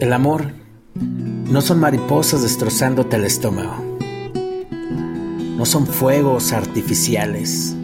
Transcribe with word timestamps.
El 0.00 0.12
amor 0.12 0.52
no 0.94 1.60
son 1.60 1.80
mariposas 1.80 2.42
destrozándote 2.42 3.16
el 3.16 3.24
estómago. 3.24 3.74
No 5.56 5.66
son 5.66 5.88
fuegos 5.88 6.52
artificiales. 6.52 7.74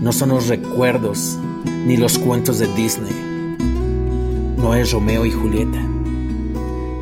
No 0.00 0.12
son 0.12 0.28
los 0.28 0.46
recuerdos 0.46 1.36
ni 1.84 1.96
los 1.96 2.16
cuentos 2.16 2.60
de 2.60 2.72
Disney. 2.74 3.56
No 4.56 4.72
es 4.72 4.92
Romeo 4.92 5.26
y 5.26 5.32
Julieta. 5.32 5.84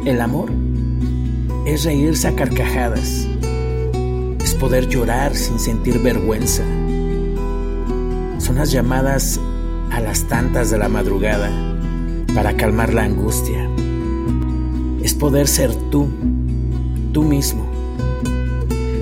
El 0.07 0.23
amor 0.23 0.51
es 1.67 1.85
reírse 1.85 2.29
a 2.29 2.35
carcajadas. 2.35 3.29
Es 4.43 4.55
poder 4.55 4.89
llorar 4.89 5.37
sin 5.37 5.59
sentir 5.59 5.99
vergüenza. 5.99 6.63
Son 8.39 8.57
las 8.57 8.73
llamadas 8.73 9.39
a 9.91 10.01
las 10.01 10.25
tantas 10.25 10.71
de 10.71 10.79
la 10.79 10.89
madrugada 10.89 11.76
para 12.35 12.57
calmar 12.57 12.93
la 12.93 13.05
angustia. 13.05 13.69
Es 15.03 15.15
poder 15.15 15.49
ser 15.49 15.75
tú, 15.91 16.09
tú 17.13 17.23
mismo, 17.23 17.65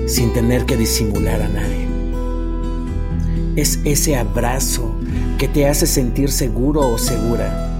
sin 0.07 0.33
tener 0.33 0.65
que 0.65 0.77
disimular 0.77 1.41
a 1.41 1.49
nadie. 1.49 1.87
Es 3.55 3.79
ese 3.85 4.15
abrazo 4.17 4.93
que 5.37 5.47
te 5.47 5.67
hace 5.67 5.87
sentir 5.87 6.31
seguro 6.31 6.81
o 6.81 6.97
segura. 6.97 7.77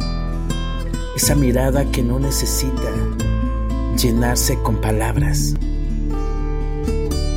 Esa 1.15 1.35
mirada 1.35 1.85
que 1.91 2.01
no 2.03 2.19
necesita 2.19 2.91
llenarse 3.97 4.57
con 4.61 4.81
palabras. 4.81 5.53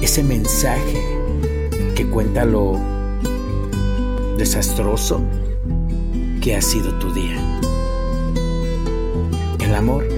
Ese 0.03 0.23
mensaje 0.23 1.03
que 1.95 2.07
cuenta 2.07 2.45
lo 2.45 2.79
desastroso 4.37 5.21
que 6.41 6.57
ha 6.57 6.63
sido 6.63 6.95
tu 6.99 7.13
día. 7.13 7.37
El 9.69 9.75
amor 9.75 10.09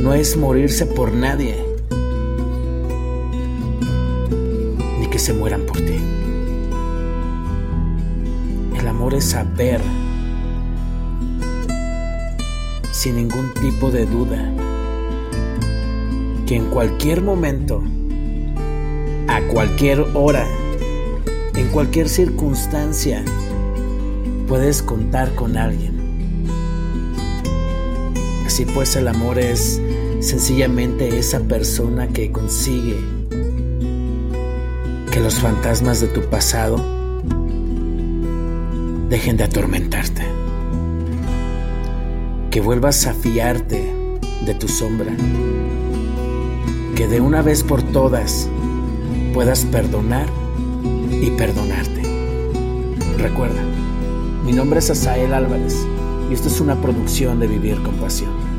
no 0.00 0.14
es 0.14 0.34
morirse 0.34 0.86
por 0.86 1.12
nadie, 1.12 1.54
ni 4.98 5.06
que 5.08 5.18
se 5.18 5.34
mueran 5.34 5.66
por 5.66 5.76
ti. 5.76 6.00
El 8.78 8.88
amor 8.88 9.12
es 9.12 9.26
saber, 9.26 9.82
sin 12.90 13.16
ningún 13.16 13.52
tipo 13.60 13.90
de 13.90 14.06
duda, 14.06 14.50
que 16.46 16.56
en 16.56 16.70
cualquier 16.70 17.20
momento, 17.20 17.82
a 19.28 19.42
cualquier 19.52 20.06
hora, 20.14 20.48
en 21.54 21.68
cualquier 21.68 22.08
circunstancia, 22.08 23.22
puedes 24.48 24.82
contar 24.82 25.34
con 25.34 25.58
alguien 25.58 25.99
Así 28.50 28.64
pues 28.64 28.96
el 28.96 29.06
amor 29.06 29.38
es 29.38 29.80
sencillamente 30.18 31.20
esa 31.20 31.38
persona 31.38 32.08
que 32.08 32.32
consigue 32.32 32.96
que 35.08 35.20
los 35.20 35.38
fantasmas 35.38 36.00
de 36.00 36.08
tu 36.08 36.22
pasado 36.22 36.84
dejen 39.08 39.36
de 39.36 39.44
atormentarte. 39.44 40.22
Que 42.50 42.60
vuelvas 42.60 43.06
a 43.06 43.14
fiarte 43.14 44.18
de 44.44 44.54
tu 44.54 44.66
sombra. 44.66 45.12
Que 46.96 47.06
de 47.06 47.20
una 47.20 47.42
vez 47.42 47.62
por 47.62 47.84
todas 47.84 48.48
puedas 49.32 49.64
perdonar 49.64 50.26
y 51.22 51.30
perdonarte. 51.30 52.02
Recuerda, 53.16 53.62
mi 54.44 54.50
nombre 54.52 54.80
es 54.80 54.90
Asael 54.90 55.34
Álvarez 55.34 55.86
y 56.30 56.34
esto 56.34 56.46
es 56.46 56.60
una 56.60 56.80
producción 56.80 57.40
de 57.40 57.48
Vivir 57.48 57.82
con 57.82 57.94
Pasión. 57.96 58.49